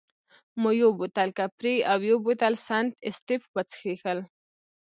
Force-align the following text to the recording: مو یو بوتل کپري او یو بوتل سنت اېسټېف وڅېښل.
مو 0.61 0.69
یو 0.81 0.91
بوتل 0.99 1.29
کپري 1.37 1.75
او 1.91 1.99
یو 2.09 2.17
بوتل 2.25 2.53
سنت 2.67 2.91
اېسټېف 3.05 3.41
وڅېښل. 3.55 4.19